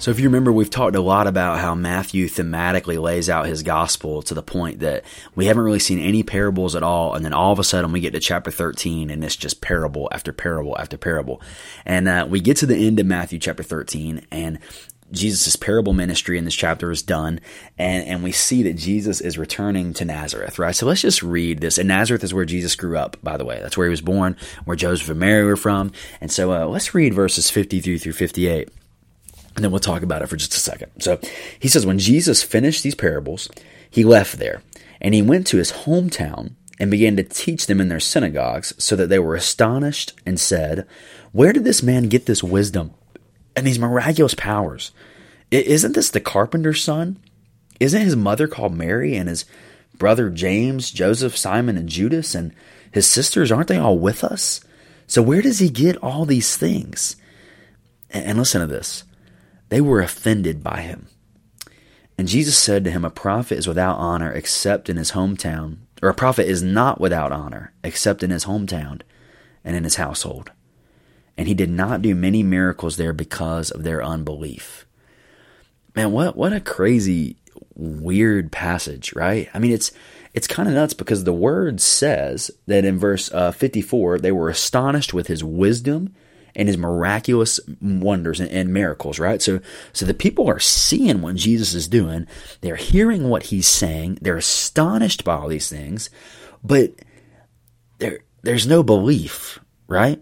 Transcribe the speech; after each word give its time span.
So, 0.00 0.10
if 0.10 0.18
you 0.18 0.28
remember, 0.28 0.50
we've 0.50 0.70
talked 0.70 0.96
a 0.96 1.00
lot 1.02 1.26
about 1.26 1.58
how 1.58 1.74
Matthew 1.74 2.26
thematically 2.26 2.98
lays 2.98 3.28
out 3.28 3.44
his 3.44 3.62
gospel 3.62 4.22
to 4.22 4.32
the 4.32 4.42
point 4.42 4.80
that 4.80 5.04
we 5.34 5.44
haven't 5.44 5.62
really 5.62 5.78
seen 5.78 5.98
any 5.98 6.22
parables 6.22 6.74
at 6.74 6.82
all. 6.82 7.14
And 7.14 7.22
then 7.22 7.34
all 7.34 7.52
of 7.52 7.58
a 7.58 7.64
sudden, 7.64 7.92
we 7.92 8.00
get 8.00 8.14
to 8.14 8.18
chapter 8.18 8.50
13, 8.50 9.10
and 9.10 9.22
it's 9.22 9.36
just 9.36 9.60
parable 9.60 10.08
after 10.10 10.32
parable 10.32 10.74
after 10.78 10.96
parable. 10.96 11.42
And 11.84 12.08
uh, 12.08 12.26
we 12.26 12.40
get 12.40 12.56
to 12.58 12.66
the 12.66 12.78
end 12.78 12.98
of 12.98 13.04
Matthew 13.04 13.38
chapter 13.38 13.62
13, 13.62 14.26
and 14.30 14.58
Jesus' 15.12 15.54
parable 15.56 15.92
ministry 15.92 16.38
in 16.38 16.46
this 16.46 16.54
chapter 16.54 16.90
is 16.90 17.02
done, 17.02 17.38
and, 17.76 18.06
and 18.06 18.22
we 18.22 18.32
see 18.32 18.62
that 18.62 18.78
Jesus 18.78 19.20
is 19.20 19.36
returning 19.36 19.92
to 19.92 20.06
Nazareth, 20.06 20.58
right? 20.58 20.74
So 20.74 20.86
let's 20.86 21.02
just 21.02 21.22
read 21.22 21.60
this. 21.60 21.76
And 21.76 21.88
Nazareth 21.88 22.24
is 22.24 22.32
where 22.32 22.46
Jesus 22.46 22.74
grew 22.74 22.96
up, 22.96 23.18
by 23.22 23.36
the 23.36 23.44
way. 23.44 23.60
That's 23.60 23.76
where 23.76 23.88
he 23.88 23.90
was 23.90 24.00
born, 24.00 24.38
where 24.64 24.78
Joseph 24.78 25.10
and 25.10 25.20
Mary 25.20 25.44
were 25.44 25.56
from. 25.56 25.92
And 26.22 26.32
so 26.32 26.54
uh, 26.54 26.64
let's 26.64 26.94
read 26.94 27.12
verses 27.12 27.50
53 27.50 27.98
through 27.98 28.14
58 28.14 28.70
and 29.54 29.64
then 29.64 29.70
we'll 29.70 29.80
talk 29.80 30.02
about 30.02 30.22
it 30.22 30.28
for 30.28 30.36
just 30.36 30.54
a 30.54 30.58
second. 30.58 30.92
So 31.00 31.20
he 31.58 31.68
says, 31.68 31.84
when 31.84 31.98
Jesus 31.98 32.42
finished 32.42 32.82
these 32.82 32.94
parables, 32.94 33.48
he 33.90 34.04
left 34.04 34.38
there 34.38 34.62
and 35.00 35.14
he 35.14 35.22
went 35.22 35.46
to 35.48 35.56
his 35.56 35.72
hometown 35.72 36.52
and 36.78 36.90
began 36.90 37.16
to 37.16 37.22
teach 37.22 37.66
them 37.66 37.80
in 37.80 37.88
their 37.88 38.00
synagogues 38.00 38.72
so 38.78 38.96
that 38.96 39.08
they 39.08 39.18
were 39.18 39.34
astonished 39.34 40.14
and 40.24 40.40
said, 40.40 40.86
Where 41.32 41.52
did 41.52 41.64
this 41.64 41.82
man 41.82 42.08
get 42.08 42.26
this 42.26 42.42
wisdom 42.42 42.94
and 43.54 43.66
these 43.66 43.78
miraculous 43.78 44.34
powers? 44.34 44.92
Isn't 45.50 45.94
this 45.94 46.10
the 46.10 46.20
carpenter's 46.20 46.82
son? 46.82 47.18
Isn't 47.80 48.02
his 48.02 48.16
mother 48.16 48.48
called 48.48 48.74
Mary 48.74 49.16
and 49.16 49.28
his 49.28 49.44
brother 49.98 50.30
James, 50.30 50.90
Joseph, 50.90 51.36
Simon, 51.36 51.76
and 51.76 51.88
Judas, 51.88 52.34
and 52.34 52.54
his 52.92 53.06
sisters? 53.06 53.52
Aren't 53.52 53.68
they 53.68 53.76
all 53.76 53.98
with 53.98 54.24
us? 54.24 54.60
So 55.06 55.22
where 55.22 55.42
does 55.42 55.58
he 55.58 55.68
get 55.68 55.96
all 55.96 56.24
these 56.24 56.56
things? 56.56 57.16
And 58.10 58.38
listen 58.38 58.60
to 58.60 58.66
this. 58.66 59.04
They 59.70 59.80
were 59.80 60.00
offended 60.00 60.62
by 60.62 60.82
him. 60.82 61.06
And 62.18 62.28
Jesus 62.28 62.58
said 62.58 62.84
to 62.84 62.90
him, 62.90 63.04
A 63.04 63.10
prophet 63.10 63.56
is 63.56 63.66
without 63.66 63.96
honor 63.96 64.30
except 64.30 64.90
in 64.90 64.98
his 64.98 65.12
hometown, 65.12 65.78
or 66.02 66.10
a 66.10 66.14
prophet 66.14 66.46
is 66.46 66.62
not 66.62 67.00
without 67.00 67.32
honor 67.32 67.72
except 67.82 68.22
in 68.22 68.30
his 68.30 68.44
hometown 68.44 69.00
and 69.64 69.74
in 69.74 69.84
his 69.84 69.96
household. 69.96 70.50
And 71.38 71.48
he 71.48 71.54
did 71.54 71.70
not 71.70 72.02
do 72.02 72.14
many 72.14 72.42
miracles 72.42 72.98
there 72.98 73.14
because 73.14 73.70
of 73.70 73.84
their 73.84 74.04
unbelief. 74.04 74.86
Man, 75.96 76.12
what 76.12 76.36
what 76.36 76.52
a 76.52 76.60
crazy 76.60 77.36
weird 77.74 78.52
passage, 78.52 79.14
right? 79.14 79.48
I 79.54 79.58
mean, 79.58 79.72
it's 79.72 79.92
it's 80.34 80.46
kind 80.46 80.68
of 80.68 80.74
nuts 80.74 80.94
because 80.94 81.24
the 81.24 81.32
word 81.32 81.80
says 81.80 82.50
that 82.66 82.84
in 82.84 82.98
verse 82.98 83.32
uh, 83.32 83.52
54 83.52 84.18
they 84.18 84.32
were 84.32 84.48
astonished 84.48 85.14
with 85.14 85.28
his 85.28 85.42
wisdom 85.42 86.14
and 86.54 86.68
his 86.68 86.76
miraculous 86.76 87.60
wonders 87.80 88.40
and, 88.40 88.50
and, 88.50 88.72
miracles, 88.72 89.18
right? 89.18 89.40
So, 89.40 89.60
so 89.92 90.06
the 90.06 90.14
people 90.14 90.48
are 90.48 90.58
seeing 90.58 91.22
what 91.22 91.36
Jesus 91.36 91.74
is 91.74 91.88
doing. 91.88 92.26
They're 92.60 92.76
hearing 92.76 93.28
what 93.28 93.44
he's 93.44 93.68
saying. 93.68 94.18
They're 94.20 94.36
astonished 94.36 95.24
by 95.24 95.34
all 95.34 95.48
these 95.48 95.68
things, 95.68 96.10
but 96.62 96.92
there, 97.98 98.20
there's 98.42 98.66
no 98.66 98.82
belief, 98.82 99.58
right? 99.86 100.20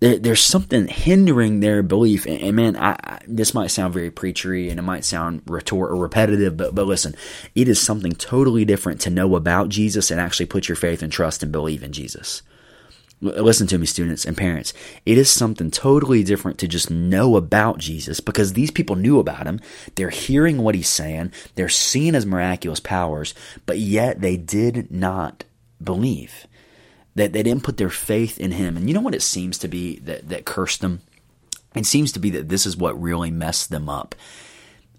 There, 0.00 0.18
there's 0.18 0.42
something 0.42 0.86
hindering 0.86 1.60
their 1.60 1.82
belief. 1.82 2.24
And, 2.26 2.40
and 2.40 2.56
man, 2.56 2.76
I, 2.76 2.92
I, 3.02 3.18
this 3.26 3.54
might 3.54 3.70
sound 3.70 3.94
very 3.94 4.10
preachery 4.10 4.70
and 4.70 4.78
it 4.78 4.82
might 4.82 5.04
sound 5.04 5.42
retort 5.46 5.90
or 5.90 5.96
repetitive, 5.96 6.56
but, 6.56 6.74
but 6.74 6.86
listen, 6.86 7.14
it 7.54 7.68
is 7.68 7.80
something 7.80 8.12
totally 8.12 8.64
different 8.64 9.00
to 9.02 9.10
know 9.10 9.34
about 9.34 9.68
Jesus 9.68 10.10
and 10.10 10.20
actually 10.20 10.46
put 10.46 10.68
your 10.68 10.76
faith 10.76 11.02
and 11.02 11.12
trust 11.12 11.42
and 11.42 11.50
believe 11.50 11.82
in 11.82 11.92
Jesus. 11.92 12.42
Listen 13.20 13.66
to 13.66 13.78
me, 13.78 13.86
students 13.86 14.24
and 14.24 14.36
parents. 14.36 14.72
It 15.04 15.18
is 15.18 15.28
something 15.28 15.72
totally 15.72 16.22
different 16.22 16.58
to 16.58 16.68
just 16.68 16.88
know 16.88 17.34
about 17.34 17.78
Jesus 17.78 18.20
because 18.20 18.52
these 18.52 18.70
people 18.70 18.94
knew 18.94 19.18
about 19.18 19.46
him. 19.46 19.60
They're 19.96 20.10
hearing 20.10 20.58
what 20.58 20.76
he's 20.76 20.88
saying. 20.88 21.32
They're 21.56 21.68
seeing 21.68 22.14
his 22.14 22.26
miraculous 22.26 22.78
powers, 22.78 23.34
but 23.66 23.78
yet 23.78 24.20
they 24.20 24.36
did 24.36 24.92
not 24.92 25.42
believe. 25.82 26.46
That 27.16 27.32
they 27.32 27.42
didn't 27.42 27.64
put 27.64 27.76
their 27.76 27.90
faith 27.90 28.38
in 28.38 28.52
him. 28.52 28.76
And 28.76 28.88
you 28.88 28.94
know 28.94 29.00
what 29.00 29.16
it 29.16 29.22
seems 29.22 29.58
to 29.58 29.68
be 29.68 29.98
that, 30.00 30.28
that 30.28 30.44
cursed 30.44 30.80
them? 30.80 31.00
It 31.74 31.86
seems 31.86 32.12
to 32.12 32.20
be 32.20 32.30
that 32.30 32.48
this 32.48 32.66
is 32.66 32.76
what 32.76 33.00
really 33.00 33.32
messed 33.32 33.70
them 33.70 33.88
up. 33.88 34.14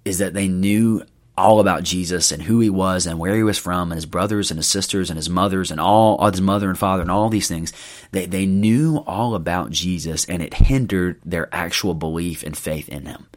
Is 0.04 0.18
that 0.18 0.34
they 0.34 0.50
knew 0.50 1.04
all 1.40 1.62
about 1.62 1.84
Jesus 1.84 2.32
and 2.32 2.44
who 2.44 2.60
he 2.60 2.70
was 2.70 3.08
and 3.08 3.18
where 3.18 3.36
he 3.36 3.44
was 3.44 3.58
from 3.58 3.92
and 3.92 3.98
his 3.98 4.06
brothers 4.06 4.52
and 4.52 4.58
his 4.58 4.68
sisters 4.68 5.10
and 5.10 5.18
his 5.18 5.30
mothers 5.30 5.72
and 5.72 5.80
all 5.80 6.30
his 6.30 6.42
mother 6.42 6.68
and 6.70 6.78
father 6.78 7.02
and 7.02 7.10
all 7.10 7.30
these 7.30 7.48
things. 7.48 7.72
They, 8.12 8.26
they 8.26 8.46
knew 8.46 9.04
all 9.08 9.36
about 9.36 9.72
Jesus 9.72 10.26
and 10.26 10.44
it 10.44 10.54
hindered 10.54 11.22
their 11.24 11.48
actual 11.56 11.94
belief 11.94 12.44
and 12.44 12.58
faith 12.58 12.90
in 12.90 13.06
him. 13.06 13.28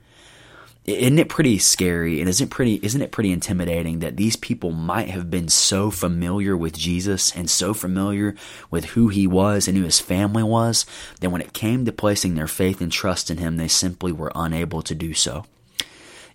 Isn't 0.85 1.21
it 1.21 1.29
pretty 1.29 1.59
scary 1.59 2.19
and 2.19 2.29
isn't 2.29 2.49
pretty 2.49 2.75
isn't 2.83 3.03
it 3.03 3.12
pretty 3.12 3.31
intimidating 3.31 4.01
that 4.01 4.17
these 4.17 4.35
people 4.35 4.73
might 4.73 5.11
have 5.11 5.31
been 5.31 5.49
so 5.49 5.93
familiar 5.93 6.57
with 6.57 6.77
Jesus 6.77 7.31
and 7.37 7.49
so 7.49 7.73
familiar 7.73 8.35
with 8.69 8.87
who 8.87 9.07
he 9.07 9.29
was 9.29 9.69
and 9.69 9.77
who 9.77 9.85
his 9.85 10.01
family 10.01 10.43
was 10.43 10.85
that 11.21 11.31
when 11.31 11.41
it 11.41 11.53
came 11.53 11.85
to 11.85 11.93
placing 11.93 12.35
their 12.35 12.49
faith 12.49 12.81
and 12.81 12.91
trust 12.91 13.31
in 13.31 13.39
him 13.39 13.59
they 13.59 13.69
simply 13.69 14.11
were 14.11 14.33
unable 14.35 14.83
to 14.83 14.95
do 14.97 15.15
so 15.15 15.45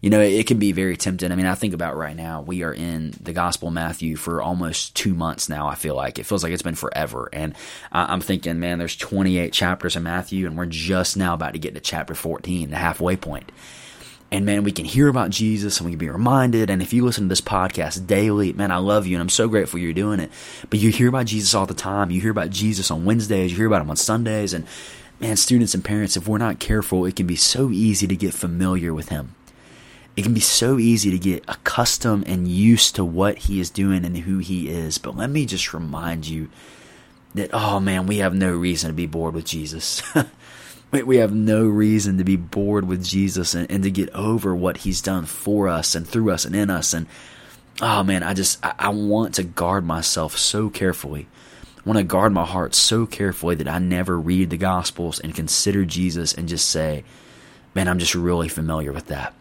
you 0.02 0.10
know, 0.10 0.22
it 0.22 0.46
can 0.46 0.60
be 0.60 0.72
very 0.72 0.96
tempting. 0.96 1.32
I 1.32 1.36
mean, 1.36 1.48
I 1.48 1.56
think 1.56 1.74
about 1.74 1.98
right 1.98 2.16
now, 2.16 2.42
we 2.42 2.64
are 2.64 2.74
in 2.74 3.16
the 3.20 3.34
Gospel 3.34 3.70
of 3.70 3.74
Matthew 3.74 4.16
for 4.16 4.42
almost 4.42 4.96
two 4.96 5.14
months 5.14 5.50
now. 5.50 5.68
I 5.68 5.76
feel 5.76 5.96
like 5.96 6.20
it 6.20 6.26
feels 6.26 6.44
like 6.44 6.54
it's 6.54 6.62
been 6.62 6.76
forever. 6.76 7.30
And 7.34 7.56
I'm 7.92 8.22
thinking, 8.22 8.60
man, 8.60 8.78
there's 8.78 8.96
28 8.96 9.52
chapters 9.52 9.96
in 9.96 10.04
Matthew, 10.04 10.46
and 10.46 10.58
we're 10.58 10.68
just 10.68 11.18
now 11.18 11.34
about 11.34 11.54
to 11.54 11.60
get 11.60 11.74
to 11.74 11.80
chapter 11.80 12.14
14, 12.14 12.70
the 12.70 12.76
halfway 12.76 13.16
point. 13.16 13.52
And 14.30 14.46
man, 14.46 14.64
we 14.64 14.74
can 14.74 14.86
hear 14.86 15.08
about 15.08 15.30
Jesus 15.30 15.78
and 15.78 15.86
we 15.86 15.94
can 15.94 16.00
be 16.00 16.10
reminded. 16.10 16.70
And 16.70 16.82
if 16.82 16.92
you 16.92 17.06
listen 17.06 17.24
to 17.24 17.30
this 17.30 17.40
podcast 17.40 18.08
daily, 18.08 18.52
man, 18.52 18.72
I 18.72 18.78
love 18.78 19.08
you 19.08 19.16
and 19.16 19.22
I'm 19.22 19.30
so 19.30 19.48
grateful 19.48 19.80
you're 19.80 19.94
doing 19.94 20.20
it. 20.20 20.30
But 20.70 20.80
you 20.80 20.92
hear 20.92 21.08
about 21.08 21.28
Jesus 21.28 21.54
all 21.54 21.66
the 21.66 21.74
time. 21.74 22.12
You 22.12 22.20
hear 22.20 22.32
about 22.32 22.50
Jesus 22.50 22.92
on 22.92 23.06
Wednesdays, 23.06 23.52
you 23.52 23.58
hear 23.58 23.68
about 23.68 23.84
him 23.84 23.90
on 23.90 23.96
Sundays. 23.96 24.52
And 24.52 24.68
man, 25.22 25.38
students 25.38 25.74
and 25.74 25.84
parents, 25.84 26.18
if 26.18 26.28
we're 26.28 26.40
not 26.40 26.60
careful, 26.60 27.06
it 27.06 27.16
can 27.16 27.26
be 27.26 27.38
so 27.38 27.72
easy 27.72 28.06
to 28.06 28.18
get 28.18 28.34
familiar 28.34 28.94
with 28.94 29.08
him 29.08 29.34
it 30.18 30.24
can 30.24 30.34
be 30.34 30.40
so 30.40 30.80
easy 30.80 31.12
to 31.12 31.20
get 31.20 31.44
accustomed 31.48 32.28
and 32.28 32.48
used 32.48 32.96
to 32.96 33.06
what 33.06 33.38
he 33.38 33.60
is 33.60 33.70
doing 33.70 34.04
and 34.04 34.18
who 34.18 34.40
he 34.40 34.68
is. 34.68 34.98
But 34.98 35.16
let 35.16 35.30
me 35.30 35.46
just 35.46 35.76
remind 35.76 36.28
you 36.28 36.50
that, 37.36 37.52
oh 37.54 37.80
man, 37.80 38.08
we 38.08 38.18
have 38.18 38.34
no 38.34 38.52
reason 38.52 38.90
to 38.90 38.96
be 38.96 39.06
bored 39.06 39.36
with 39.36 39.46
Jesus. 39.46 40.02
we 40.92 41.18
have 41.18 41.36
no 41.36 41.68
reason 41.68 42.18
to 42.18 42.24
be 42.24 42.36
bored 42.36 42.88
with 42.88 43.06
Jesus 43.06 43.54
and, 43.54 43.70
and, 43.70 43.84
to 43.84 43.92
get 43.92 44.10
over 44.16 44.56
what 44.56 44.78
he's 44.78 45.04
done 45.04 45.28
for 45.28 45.68
us 45.68 45.94
and 45.94 46.08
through 46.08 46.32
us 46.32 46.46
and 46.46 46.56
in 46.56 46.72
us. 46.72 46.96
And 46.96 47.06
oh 47.80 48.02
man, 48.02 48.24
I 48.24 48.34
just, 48.34 48.66
I, 48.66 48.74
I 48.80 48.90
want 48.90 49.36
to 49.36 49.44
guard 49.44 49.86
myself 49.86 50.36
so 50.36 50.72
carefully. 50.72 51.28
I 51.78 51.82
want 51.86 52.00
to 52.00 52.04
guard 52.04 52.34
my 52.34 52.46
heart 52.46 52.74
so 52.74 53.06
carefully 53.06 53.54
that 53.54 53.68
I 53.68 53.78
never 53.78 54.20
read 54.20 54.50
the 54.50 54.58
Gospels 54.58 55.20
and 55.20 55.36
consider 55.36 55.86
Jesus 55.86 56.34
and 56.34 56.50
just 56.50 56.68
say, 56.68 57.04
man, 57.76 57.88
I'm 57.88 58.00
just 58.00 58.16
really 58.16 58.50
familiar 58.50 58.92
with 58.92 59.08
that. 59.08 59.36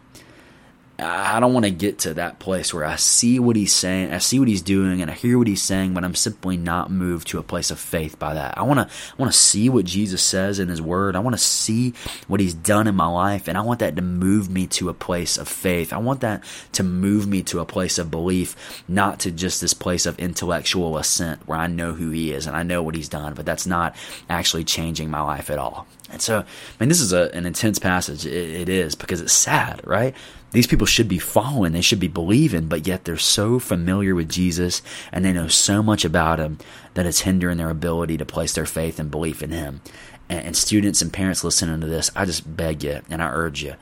I 0.99 1.39
don't 1.39 1.53
want 1.53 1.65
to 1.65 1.71
get 1.71 1.99
to 1.99 2.15
that 2.15 2.39
place 2.39 2.73
where 2.73 2.83
I 2.83 2.95
see 2.95 3.37
what 3.37 3.55
he's 3.55 3.73
saying, 3.73 4.11
I 4.11 4.17
see 4.17 4.39
what 4.39 4.47
he's 4.47 4.63
doing, 4.63 4.99
and 4.99 5.11
I 5.11 5.13
hear 5.13 5.37
what 5.37 5.45
he's 5.45 5.61
saying, 5.61 5.93
but 5.93 6.03
I'm 6.03 6.15
simply 6.15 6.57
not 6.57 6.89
moved 6.89 7.27
to 7.27 7.37
a 7.37 7.43
place 7.43 7.69
of 7.69 7.77
faith 7.77 8.17
by 8.17 8.33
that. 8.33 8.57
I 8.57 8.63
want 8.63 8.79
to, 8.79 8.85
I 8.85 9.21
want 9.21 9.31
to 9.31 9.37
see 9.37 9.69
what 9.69 9.85
Jesus 9.85 10.23
says 10.23 10.57
in 10.57 10.69
His 10.69 10.81
Word. 10.81 11.15
I 11.15 11.19
want 11.19 11.35
to 11.35 11.41
see 11.41 11.93
what 12.27 12.39
He's 12.39 12.55
done 12.55 12.87
in 12.87 12.95
my 12.95 13.05
life, 13.05 13.47
and 13.47 13.59
I 13.59 13.61
want 13.61 13.79
that 13.81 13.95
to 13.95 14.01
move 14.01 14.49
me 14.49 14.65
to 14.67 14.89
a 14.89 14.93
place 14.93 15.37
of 15.37 15.47
faith. 15.47 15.93
I 15.93 15.99
want 15.99 16.21
that 16.21 16.43
to 16.73 16.81
move 16.81 17.27
me 17.27 17.43
to 17.43 17.59
a 17.59 17.65
place 17.65 17.99
of 17.99 18.09
belief, 18.09 18.83
not 18.87 19.19
to 19.19 19.31
just 19.31 19.61
this 19.61 19.75
place 19.75 20.07
of 20.07 20.17
intellectual 20.17 20.97
assent 20.97 21.47
where 21.47 21.59
I 21.59 21.67
know 21.67 21.93
who 21.93 22.09
He 22.09 22.31
is 22.31 22.47
and 22.47 22.55
I 22.55 22.63
know 22.63 22.81
what 22.81 22.95
He's 22.95 23.09
done, 23.09 23.35
but 23.35 23.45
that's 23.45 23.67
not 23.67 23.95
actually 24.31 24.63
changing 24.63 25.11
my 25.11 25.21
life 25.21 25.51
at 25.51 25.59
all. 25.59 25.85
And 26.09 26.21
so, 26.21 26.39
I 26.39 26.43
mean, 26.79 26.89
this 26.89 27.01
is 27.01 27.13
a, 27.13 27.29
an 27.33 27.45
intense 27.45 27.79
passage. 27.79 28.25
It, 28.25 28.61
it 28.61 28.69
is 28.69 28.95
because 28.95 29.21
it's 29.21 29.33
sad, 29.33 29.81
right? 29.85 30.15
These 30.51 30.67
people 30.67 30.87
should 30.87 31.09
be 31.09 31.19
following, 31.19 31.73
they 31.73 31.81
should 31.81 31.99
be 31.99 32.07
believing, 32.07 32.67
but 32.67 32.87
yet 32.87 33.03
they're 33.03 33.17
so 33.17 33.59
familiar 33.59 34.15
with 34.15 34.29
Jesus 34.29 34.81
and 35.11 35.23
they 35.23 35.33
know 35.33 35.47
so 35.47 35.83
much 35.83 36.05
about 36.05 36.39
him 36.39 36.57
that 36.93 37.05
it's 37.05 37.21
hindering 37.21 37.57
their 37.57 37.69
ability 37.69 38.17
to 38.17 38.25
place 38.25 38.53
their 38.53 38.65
faith 38.65 38.97
and 38.99 39.11
belief 39.11 39.43
in 39.43 39.51
him. 39.51 39.81
And, 40.29 40.47
and 40.47 40.57
students 40.57 41.01
and 41.01 41.11
parents 41.11 41.43
listening 41.43 41.81
to 41.81 41.87
this, 41.87 42.09
I 42.15 42.25
just 42.25 42.55
beg 42.55 42.83
you 42.83 43.01
and 43.09 43.21
I 43.21 43.27
urge 43.29 43.61
you, 43.61 43.75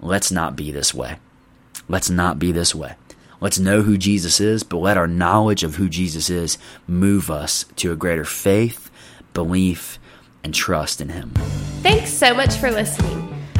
let's 0.00 0.30
not 0.30 0.54
be 0.54 0.70
this 0.70 0.94
way. 0.94 1.16
Let's 1.88 2.08
not 2.08 2.38
be 2.38 2.52
this 2.52 2.74
way. 2.74 2.94
Let's 3.40 3.58
know 3.58 3.82
who 3.82 3.98
Jesus 3.98 4.38
is, 4.38 4.62
but 4.62 4.76
let 4.76 4.96
our 4.96 5.08
knowledge 5.08 5.64
of 5.64 5.74
who 5.74 5.88
Jesus 5.88 6.30
is 6.30 6.58
move 6.86 7.28
us 7.28 7.64
to 7.76 7.90
a 7.90 7.96
greater 7.96 8.24
faith, 8.24 8.88
belief, 9.34 9.98
and 10.44 10.54
trust 10.54 11.00
in 11.00 11.08
Him. 11.08 11.30
Thanks 11.82 12.12
so 12.12 12.34
much 12.34 12.54
for 12.54 12.70
listening. 12.70 13.31